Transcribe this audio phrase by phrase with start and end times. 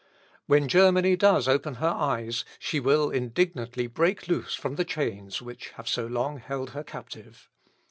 [0.47, 5.69] When Germany does open her eyes, she will indignantly break loose from the chains which
[5.77, 7.47] have so long held her captive.